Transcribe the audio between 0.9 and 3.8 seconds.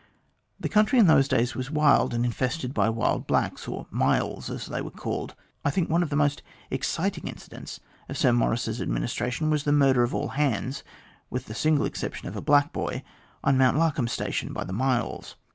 in those days was wild and infested by wild blacks